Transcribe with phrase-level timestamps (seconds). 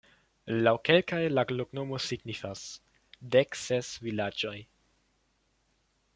[0.67, 2.65] Laŭ kelkaj la loknomo signifas:
[3.37, 4.57] dek ses vilaĝoj.